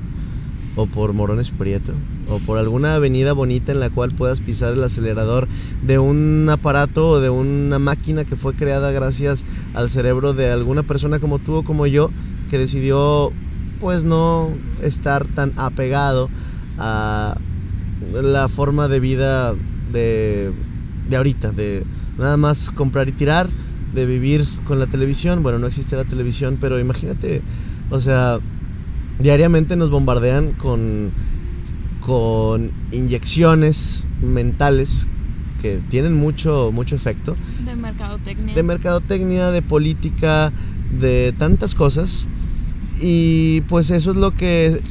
[0.77, 1.91] o por Morones Prieto,
[2.29, 5.47] o por alguna avenida bonita en la cual puedas pisar el acelerador
[5.81, 10.83] de un aparato o de una máquina que fue creada gracias al cerebro de alguna
[10.83, 12.11] persona como tú o como yo,
[12.51, 13.33] que decidió
[13.81, 14.49] pues no
[14.81, 16.29] estar tan apegado
[16.77, 17.37] a
[18.13, 19.55] la forma de vida
[19.91, 20.51] de,
[21.09, 21.83] de ahorita, de
[22.19, 23.49] nada más comprar y tirar,
[23.95, 25.41] de vivir con la televisión.
[25.41, 27.41] Bueno, no existe la televisión, pero imagínate,
[27.89, 28.39] o sea,
[29.19, 31.11] diariamente nos bombardean con,
[32.01, 35.07] con inyecciones mentales
[35.61, 38.53] que tienen mucho, mucho efecto De mercadotecnia.
[38.53, 40.51] de mercadotecnia, de política,
[40.91, 42.27] de tantas cosas.
[43.01, 44.81] Y pues eso es lo que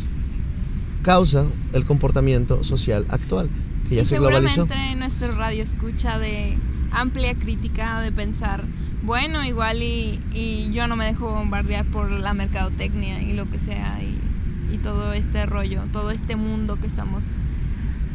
[1.03, 3.49] causa el comportamiento social actual,
[3.89, 4.63] que ya y se globalizó.
[4.67, 6.57] seguramente nuestro radio escucha de
[6.93, 8.65] amplia crítica de pensar,
[9.05, 13.59] bueno, igual y, y yo no me dejo bombardear por la mercadotecnia y lo que
[13.59, 14.16] sea y, y
[14.87, 17.35] todo este rollo, todo este mundo que estamos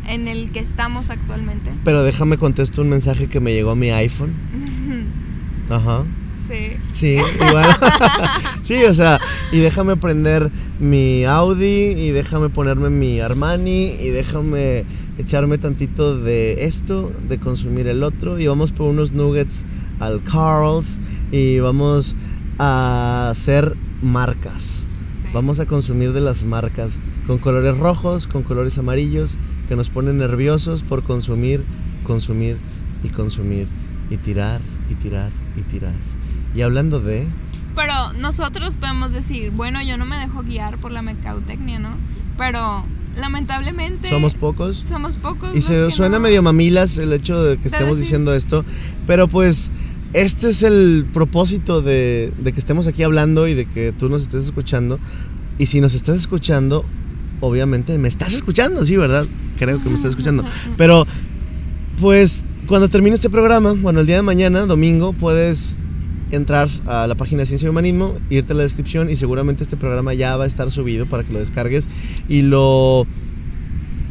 [0.08, 1.70] en el que estamos actualmente.
[1.84, 4.34] Pero déjame contesto un mensaje que me llegó a mi iPhone.
[5.70, 6.06] Ajá.
[6.48, 6.78] sí.
[6.94, 7.68] Sí, igual.
[8.64, 9.20] sí, o sea,
[9.52, 14.86] y déjame prender mi Audi y déjame ponerme mi Armani y déjame
[15.18, 19.66] echarme tantito de esto, de consumir el otro y vamos por unos nuggets
[20.00, 21.00] al Carl's
[21.34, 22.16] y vamos
[22.60, 24.88] a hacer marcas.
[25.34, 30.18] Vamos a consumir de las marcas con colores rojos, con colores amarillos, que nos ponen
[30.18, 31.64] nerviosos por consumir,
[32.04, 32.58] consumir
[33.04, 33.68] y consumir
[34.10, 35.94] y tirar y tirar y tirar.
[36.54, 37.26] Y hablando de...
[37.76, 41.92] Pero nosotros podemos decir, bueno, yo no me dejo guiar por la mercadotecnia, ¿no?
[42.38, 42.84] Pero
[43.16, 44.78] lamentablemente Somos pocos.
[44.86, 45.56] somos pocos.
[45.56, 48.66] Y se suena no- medio mamilas el hecho de que De estemos decir- diciendo esto,
[49.08, 49.72] pero pues
[50.14, 54.24] este es el propósito de, de que estemos aquí hablando y de que tú nos
[54.24, 55.00] estés escuchando.
[55.58, 56.86] Y si nos estás escuchando,
[57.40, 59.26] obviamente me estás escuchando, sí, ¿verdad?
[59.58, 60.44] Creo que me estás escuchando.
[60.78, 61.06] Pero,
[62.00, 65.78] pues, cuando termine este programa, bueno, el día de mañana, domingo, puedes
[66.32, 69.76] entrar a la página de Ciencia y Humanismo, irte a la descripción y seguramente este
[69.76, 71.90] programa ya va a estar subido para que lo descargues
[72.30, 73.06] y lo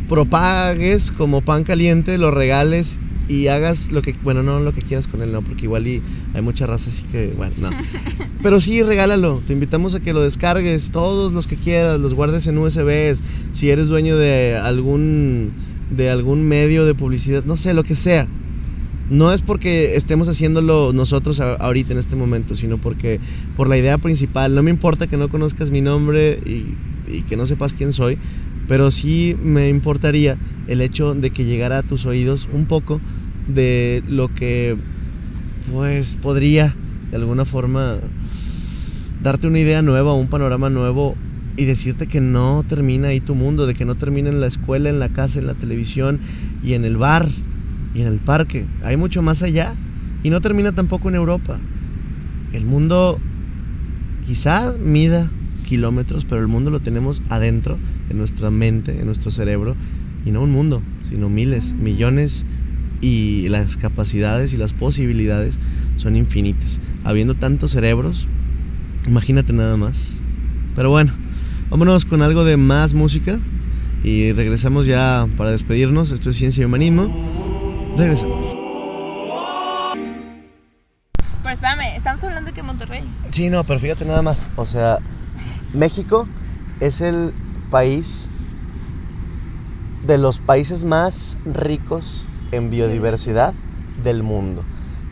[0.09, 3.01] propagues como pan caliente, lo regales
[3.31, 6.03] y hagas lo que, bueno, no lo que quieras con él, no, porque igual y
[6.35, 7.71] hay mucha raza, así que, bueno, no.
[8.43, 12.49] Pero sí, regálalo, te invitamos a que lo descargues, todos los que quieras, los guardes
[12.49, 15.53] en USBs, si eres dueño de algún,
[15.91, 18.27] de algún medio de publicidad, no sé, lo que sea.
[19.11, 23.21] No es porque estemos haciéndolo nosotros ahorita en este momento, sino porque
[23.57, 24.55] por la idea principal.
[24.55, 26.75] No me importa que no conozcas mi nombre y,
[27.13, 28.19] y que no sepas quién soy,
[28.69, 30.39] pero sí me importaría
[30.69, 33.01] el hecho de que llegara a tus oídos un poco
[33.51, 34.77] de lo que
[35.73, 36.75] pues podría
[37.11, 37.99] de alguna forma
[39.23, 41.15] darte una idea nueva, un panorama nuevo
[41.57, 44.89] y decirte que no termina ahí tu mundo, de que no termina en la escuela,
[44.89, 46.21] en la casa, en la televisión
[46.63, 47.29] y en el bar
[47.95, 48.65] y en el parque.
[48.83, 49.75] Hay mucho más allá
[50.23, 51.59] y no termina tampoco en Europa.
[52.53, 53.19] El mundo
[54.27, 55.31] quizá mida
[55.69, 59.77] kilómetros, pero el mundo lo tenemos adentro, en nuestra mente, en nuestro cerebro,
[60.25, 62.45] y no un mundo, sino miles, millones,
[63.01, 65.59] y las capacidades y las posibilidades
[65.97, 66.81] son infinitas.
[67.05, 68.29] Habiendo tantos cerebros,
[69.07, 70.19] imagínate nada más.
[70.75, 71.13] Pero bueno,
[71.71, 73.39] vámonos con algo de más música
[74.03, 76.11] y regresamos ya para despedirnos.
[76.11, 77.95] Esto es Ciencia y Humanismo.
[77.97, 78.57] Regresamos.
[81.43, 83.05] Pero espérame, estamos hablando de que Monterrey.
[83.31, 84.51] Sí, no, pero fíjate nada más.
[84.57, 84.99] O sea,
[85.75, 86.29] México
[86.81, 87.33] es el
[87.71, 88.31] país
[90.07, 93.55] de los países más ricos en biodiversidad
[94.03, 94.63] del mundo.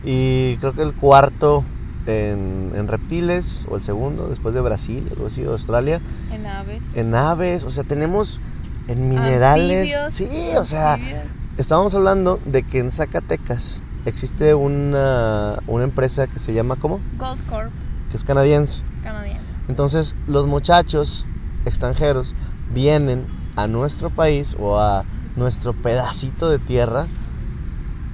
[0.03, 1.63] Y creo que el cuarto
[2.05, 6.81] en, en reptiles, o el segundo, después de Brasil, algo así, Australia, En aves.
[6.95, 8.39] en aves, o sea, tenemos
[8.87, 9.95] en minerales.
[9.95, 11.23] Anfibios, sí, o sea, anfibios.
[11.57, 16.99] estábamos hablando de que en Zacatecas existe una, una empresa que se llama, ¿cómo?
[17.19, 17.69] Gold Corp
[18.09, 18.81] Que es canadiense.
[19.03, 19.61] canadiense.
[19.67, 21.27] Entonces los muchachos
[21.65, 22.33] extranjeros
[22.73, 23.25] vienen
[23.55, 25.03] a nuestro país o a
[25.35, 27.05] nuestro pedacito de tierra,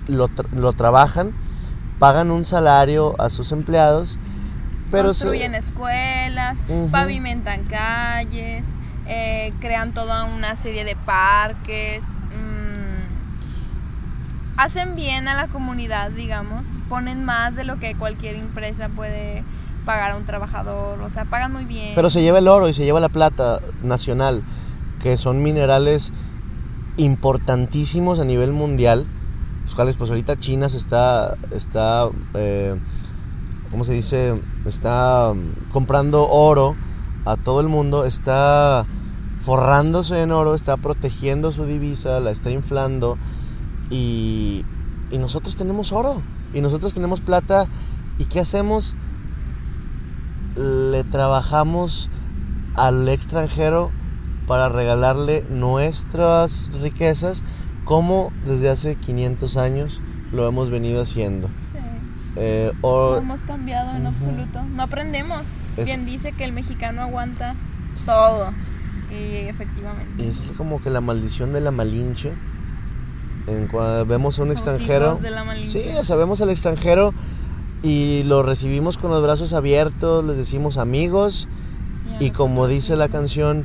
[0.08, 1.34] lo, tra- lo trabajan,
[2.00, 4.20] pagan un salario a sus empleados,
[4.92, 8.66] pero se- Construyen escuelas, pavimentan calles,
[9.08, 12.04] eh, crean toda una serie de parques.
[12.06, 13.16] mm,
[14.58, 16.66] hacen bien a la comunidad, digamos.
[16.90, 19.44] Ponen más de lo que cualquier empresa puede
[19.86, 21.02] pagar a un trabajador.
[21.02, 21.94] O sea, pagan muy bien.
[21.96, 24.42] pero se lleva el oro y se lleva la plata nacional,
[25.02, 26.14] que son minerales
[26.98, 29.06] importantísimos a nivel mundial
[29.66, 32.80] los cuales pues ahorita China se está, está eh,
[33.72, 34.40] ¿cómo se dice?
[34.64, 36.76] Está mm, comprando oro
[37.26, 38.86] a todo el mundo, está
[39.42, 43.18] forrándose en oro, está protegiendo su divisa, la está inflando
[43.90, 44.64] y,
[45.10, 46.22] y nosotros tenemos oro
[46.54, 47.66] y nosotros tenemos plata
[48.20, 48.96] y ¿qué hacemos?
[50.56, 52.12] Le trabajamos
[52.76, 53.90] al extranjero
[54.46, 57.44] para regalarle nuestras riquezas
[57.86, 61.48] como desde hace 500 años lo hemos venido haciendo.
[61.56, 61.78] Sí.
[62.36, 64.10] Eh, No hemos cambiado en Ujú.
[64.10, 64.64] absoluto.
[64.64, 65.48] No aprendemos.
[65.78, 67.56] Es- Bien dice que el mexicano aguanta
[68.06, 68.52] todo.
[69.10, 70.28] Y efectivamente.
[70.28, 72.34] es como que la maldición de la malinche.
[73.48, 75.16] En cua- vemos a un Somos extranjero.
[75.22, 75.46] de la.
[75.64, 77.14] Sí, o sea, vemos al extranjero
[77.84, 81.48] y lo recibimos con los brazos abiertos, les decimos amigos
[82.20, 83.64] a y como dice la canción,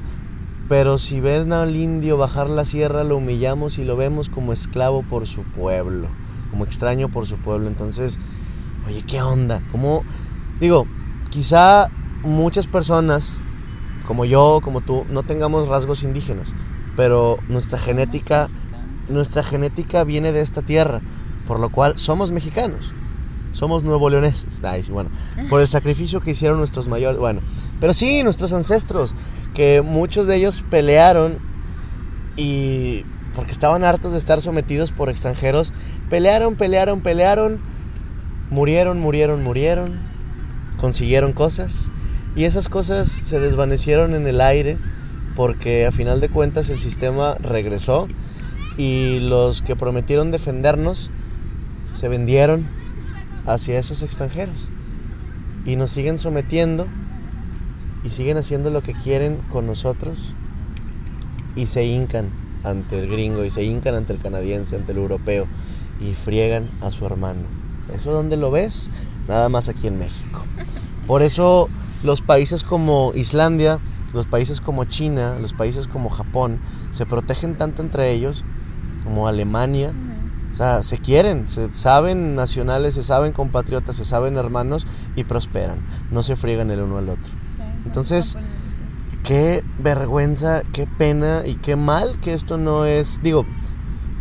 [0.70, 5.02] pero si ven al indio bajar la sierra, lo humillamos y lo vemos como esclavo
[5.02, 6.06] por su pueblo,
[6.52, 7.66] como extraño por su pueblo.
[7.66, 8.20] Entonces,
[8.86, 9.64] oye, ¿qué onda?
[9.72, 10.04] Como,
[10.60, 10.86] digo,
[11.30, 11.88] quizá
[12.22, 13.42] muchas personas,
[14.06, 16.54] como yo, como tú, no tengamos rasgos indígenas,
[16.94, 18.48] pero nuestra genética
[19.08, 21.00] nuestra genética viene de esta tierra,
[21.48, 22.94] por lo cual somos mexicanos.
[23.52, 24.62] Somos nuevo leoneses.
[24.82, 25.10] Sí, bueno,
[25.48, 27.18] por el sacrificio que hicieron nuestros mayores.
[27.18, 27.40] Bueno,
[27.80, 29.16] pero sí, nuestros ancestros,
[29.54, 31.38] que muchos de ellos pelearon
[32.36, 35.72] y porque estaban hartos de estar sometidos por extranjeros,
[36.08, 37.60] pelearon, pelearon, pelearon,
[38.50, 39.98] murieron, murieron, murieron,
[40.78, 41.90] consiguieron cosas
[42.36, 44.78] y esas cosas se desvanecieron en el aire
[45.36, 48.08] porque a final de cuentas el sistema regresó
[48.76, 51.10] y los que prometieron defendernos
[51.92, 52.66] se vendieron
[53.46, 54.70] hacia esos extranjeros
[55.64, 56.86] y nos siguen sometiendo
[58.04, 60.34] y siguen haciendo lo que quieren con nosotros
[61.54, 62.30] y se hincan
[62.62, 65.46] ante el gringo y se hincan ante el canadiense, ante el europeo
[66.00, 67.42] y friegan a su hermano.
[67.94, 68.90] ¿Eso dónde lo ves?
[69.28, 70.44] Nada más aquí en México.
[71.06, 71.68] Por eso
[72.02, 73.78] los países como Islandia,
[74.12, 76.60] los países como China, los países como Japón
[76.90, 78.44] se protegen tanto entre ellos
[79.04, 79.92] como Alemania,
[80.52, 85.78] o sea, se quieren, se saben nacionales, se saben compatriotas, se saben hermanos y prosperan,
[86.10, 87.32] no se friegan el uno al otro.
[87.84, 88.36] Entonces.
[89.22, 93.44] Qué vergüenza, qué pena y qué mal que esto no es, digo,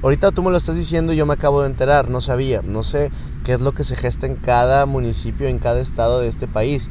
[0.03, 2.83] ahorita tú me lo estás diciendo y yo me acabo de enterar, no sabía, no
[2.83, 3.09] sé
[3.45, 6.89] qué es lo que se gesta en cada municipio, en cada estado de este país.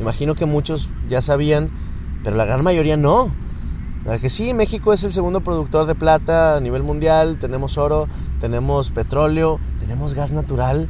[0.00, 1.70] Imagino que muchos ya sabían,
[2.24, 3.30] pero la gran mayoría no.
[4.06, 8.08] La que sí, México es el segundo productor de plata a nivel mundial, tenemos oro,
[8.40, 10.88] tenemos petróleo, tenemos gas natural,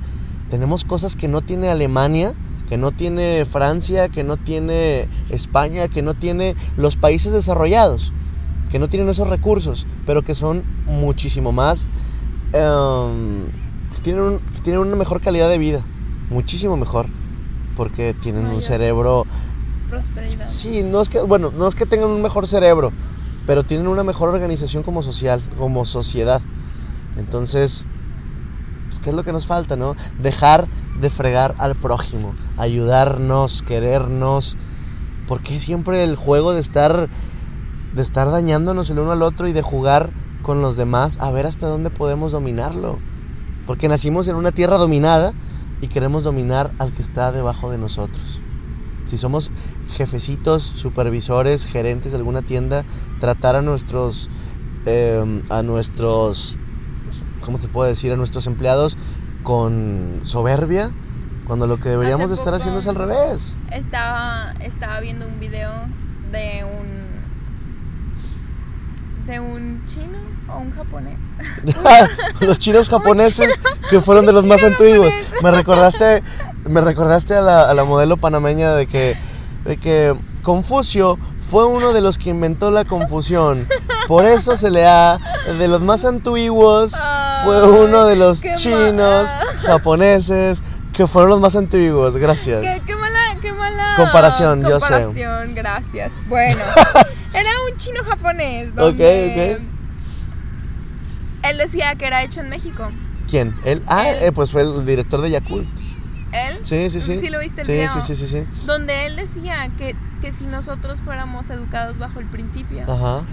[0.51, 2.33] tenemos cosas que no tiene Alemania,
[2.73, 8.15] que no tiene Francia, que no tiene España, que no tiene los países desarrollados,
[8.71, 11.91] que no tienen esos recursos, pero que son muchísimo más,
[12.51, 15.85] que tienen, un- que tienen una mejor calidad de vida,
[16.31, 17.09] muchísimo mejor,
[17.77, 19.27] porque tienen un cerebro
[19.91, 20.49] Prosperidad.
[20.49, 22.91] Sí, no es que, bueno, no es que tengan un mejor cerebro,
[23.47, 26.41] pero tienen una mejor organización como social, como sociedad.
[27.19, 27.87] Entonces,
[28.93, 29.97] pues, ¿qué es lo que nos falta, no?
[30.19, 30.69] Dejar
[31.01, 34.59] de fregar al prójimo, ayudarnos, querernos.
[35.27, 37.09] ¿Por qué siempre el juego de estar,
[37.95, 40.11] de estar dañándonos el uno al otro y de jugar
[40.43, 42.99] con los demás a ver hasta dónde podemos dominarlo?
[43.67, 45.33] Porque nacimos en una tierra dominada
[45.81, 48.43] y queremos dominar al que está debajo de nosotros.
[49.07, 49.53] Si somos
[49.89, 52.85] jefecitos, supervisores, gerentes de alguna tienda,
[53.21, 54.29] tratar a nuestros,
[54.85, 56.59] eh, a nuestros,
[57.45, 58.13] ¿cómo se puede decir?
[58.13, 58.97] A nuestros empleados
[59.43, 60.91] con soberbia,
[61.47, 63.55] cuando lo que deberíamos de estar haciendo es al revés.
[63.71, 65.71] Estaba, estaba viendo un video
[66.31, 67.13] de un
[69.27, 71.19] de un chino o un japonés.
[72.41, 73.59] los chinos japoneses
[73.91, 75.13] que fueron de los más antiguos.
[75.43, 76.23] Me recordaste,
[76.69, 79.17] me recordaste a la, a la modelo panameña de que,
[79.65, 81.19] de que Confucio
[81.53, 83.69] fue uno de los que inventó la confusión.
[84.09, 85.19] Por eso se le ha,
[85.59, 86.97] de los más antiguos,
[87.45, 89.45] fue uno de los Ay, chinos ah.
[89.67, 90.63] japoneses
[90.95, 92.17] que fueron los más antiguos.
[92.17, 92.63] Gracias.
[92.63, 94.87] ¿Qué, qué mala, qué mala Comparación, yo sé.
[94.95, 96.13] comparación, gracias.
[96.27, 96.63] Bueno,
[97.35, 98.69] era un chino japonés.
[98.71, 101.51] Ok, Donde ok.
[101.51, 102.91] Él decía que era hecho en México.
[103.29, 103.55] ¿Quién?
[103.67, 103.83] Él.
[103.89, 104.17] Ah, Él.
[104.23, 105.69] eh, pues fue el director de Yakult.
[106.33, 106.59] Él.
[106.63, 107.21] Sí, sí, sí.
[107.21, 107.93] Sí lo viste el sí, video.
[107.93, 108.67] sí, sí, sí, sí.
[108.67, 113.25] Donde él decía que, que si nosotros fuéramos educados bajo el principio, Ajá.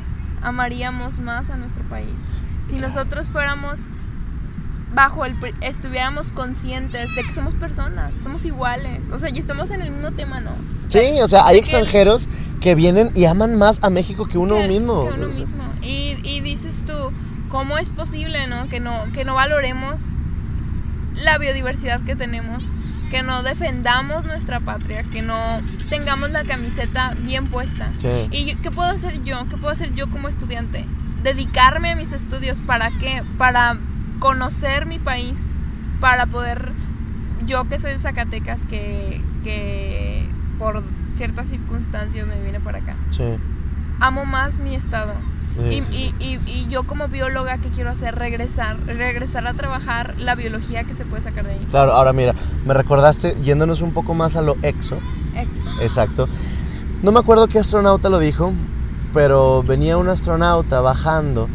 [0.42, 2.14] amaríamos más a nuestro país.
[2.68, 3.80] Si nosotros fuéramos
[4.94, 9.82] bajo el estuviéramos conscientes de que somos personas, somos iguales, o sea, y estamos en
[9.82, 10.52] el mismo tema, ¿no?
[10.52, 12.28] O sea, Sí, o sea, hay que- extranjeros
[12.60, 15.08] que vienen y aman más a México que uno que- mismo.
[15.08, 15.64] que uno O sea, mismo.
[15.84, 16.94] Y, y dices tú,
[17.50, 18.68] ¿cómo es posible, no?
[18.68, 20.02] Que no, que no valoremos
[21.24, 22.64] la biodiversidad que tenemos,
[23.10, 25.36] que no defendamos nuestra patria, que no
[25.90, 27.90] tengamos la camiseta bien puesta.
[28.00, 28.28] Sí.
[28.32, 29.46] ¿Y yo- qué puedo hacer yo?
[29.50, 30.86] ¿Qué puedo hacer yo como estudiante?
[31.24, 33.24] Dedicarme a mis estudios, ¿para qué?
[33.38, 33.78] Para
[34.20, 35.40] conocer mi país,
[36.00, 36.72] para poder,
[37.46, 40.26] yo que soy de Zacatecas, que, que
[40.58, 40.84] por
[41.14, 43.24] ciertas circunstancias me vine para acá, Sí.
[44.00, 45.14] amo más mi estado.
[45.70, 45.84] Y,
[46.20, 48.16] y- y yo como bióloga, ¿qué quiero hacer?
[48.16, 51.66] Regresar, regresar a trabajar la biología que se puede sacar de ahí.
[51.70, 52.34] Claro, ahora mira,
[52.66, 54.98] me recordaste, yéndonos un poco más a lo exo,
[55.36, 55.82] Exo.
[55.84, 56.28] exacto.
[57.02, 58.54] No me acuerdo qué astronauta lo dijo,
[59.14, 61.50] pero venía un astronauta bajando,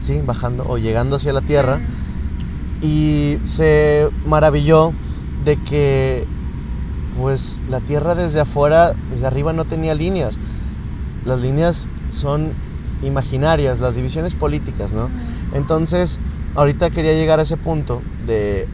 [0.00, 1.80] sí, bajando o llegando hacia la Tierra,
[2.82, 4.92] y se maravilló
[5.44, 6.26] de que
[7.18, 10.38] pues la Tierra desde afuera, desde arriba no tenía líneas.
[11.24, 12.52] Las líneas son
[13.02, 15.08] imaginarias, las divisiones políticas, ¿no?
[15.54, 16.18] Entonces,
[16.56, 18.68] ahorita quería llegar a ese punto de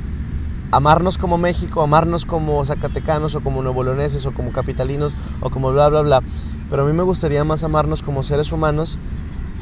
[0.73, 5.89] amarnos como México, amarnos como zacatecanos o como nuevo-leoneses o como capitalinos o como bla,
[5.89, 6.23] bla, bla.
[6.71, 8.99] Pero a mí me gustaría más amarnos como seres humanos,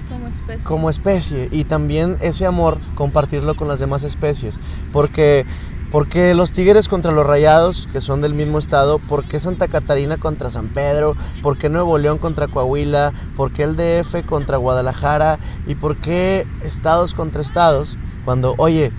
[0.09, 0.65] Como especie.
[0.67, 4.61] como especie y también ese amor compartirlo con las demás especies.
[4.93, 5.45] Porque,
[5.93, 10.17] porque los tigres contra los rayados, que son del mismo estado, ¿por qué Santa Catarina
[10.17, 11.15] contra San Pedro?
[11.43, 13.13] ¿Por qué Nuevo León contra Coahuila?
[13.37, 15.39] ¿Por qué el DF contra Guadalajara?
[15.67, 17.99] ¿Y por qué estados contra estados?
[18.25, 18.91] Cuando, oye,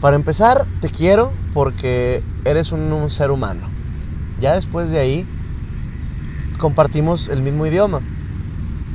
[0.00, 3.68] para empezar, te quiero porque eres un, un ser humano.
[4.40, 5.28] Ya después de ahí,
[6.58, 8.00] compartimos el mismo idioma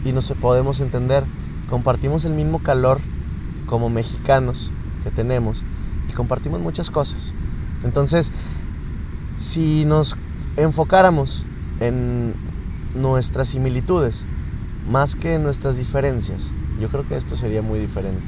[0.03, 1.23] y nos podemos entender.
[1.69, 2.97] Compartimos el mismo calor
[3.67, 4.71] como mexicanos
[5.03, 5.63] que tenemos
[6.15, 7.33] compartimos muchas cosas.
[7.83, 8.31] Entonces,
[9.37, 10.15] si nos
[10.57, 11.45] enfocáramos
[11.79, 12.33] en
[12.95, 14.25] nuestras similitudes
[14.87, 18.23] más que en nuestras diferencias, yo creo que esto sería muy diferente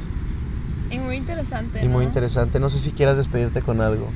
[0.89, 1.83] Y muy interesante.
[1.83, 2.09] y muy ¿no?
[2.09, 2.59] interesante.
[2.59, 4.09] No sé si quieras despedirte con algo.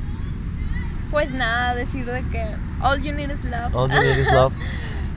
[1.11, 3.74] Pues nada, decir de que all you need is love.
[3.76, 4.53] All you need is love.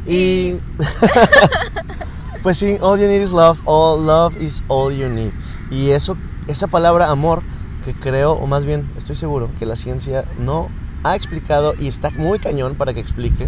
[0.07, 0.57] Y
[2.43, 5.33] pues sí, all you need is love, all love is all you need.
[5.71, 7.43] Y eso, esa palabra amor,
[7.85, 10.69] que creo, o más bien estoy seguro, que la ciencia no
[11.03, 13.47] ha explicado y está muy cañón para que explique,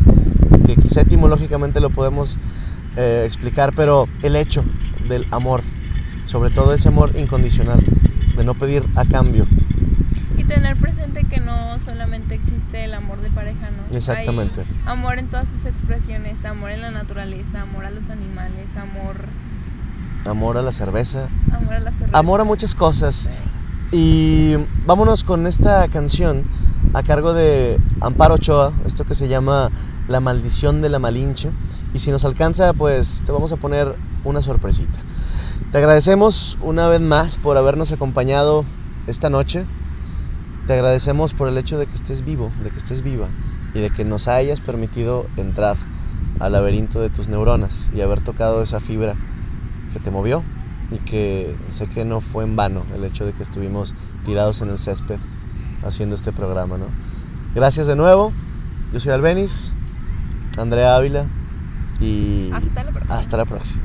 [0.66, 2.38] que quizá etimológicamente lo podemos
[2.96, 4.64] eh, explicar, pero el hecho
[5.08, 5.62] del amor,
[6.24, 7.80] sobre todo ese amor incondicional,
[8.36, 9.46] de no pedir a cambio.
[10.36, 13.96] Y tener presente que no solamente existe el amor de pareja, ¿no?
[13.96, 14.60] Exactamente.
[14.60, 19.16] Hay amor en todas sus expresiones, amor en la naturaleza, amor a los animales, amor,
[20.26, 22.18] Amor a la cerveza, amor a la cerveza.
[22.18, 23.14] amor a muchas cosas.
[23.14, 23.30] Sí.
[23.92, 26.44] Y vámonos con esta canción
[26.92, 29.70] a cargo de Amparo Ochoa, esto que se llama
[30.08, 31.50] La maldición de la Malinche.
[31.94, 34.98] Y si nos alcanza, pues te vamos a poner una sorpresita.
[35.70, 38.64] Te agradecemos una vez más por habernos acompañado
[39.06, 39.64] esta noche.
[40.66, 43.28] Te agradecemos por el hecho de que estés vivo, de que estés viva
[43.72, 45.76] y de que nos hayas permitido entrar
[46.40, 49.14] al laberinto de tus neuronas y haber tocado esa fibra
[49.92, 50.42] que te movió
[50.90, 54.70] y que sé que no fue en vano el hecho de que estuvimos tirados en
[54.70, 55.18] el césped
[55.84, 56.86] haciendo este programa, ¿no?
[57.54, 58.32] Gracias de nuevo.
[58.92, 59.72] Yo soy Albenis,
[60.56, 61.26] Andrea Ávila
[62.00, 63.18] y Hasta la próxima.
[63.18, 63.82] hasta la próxima.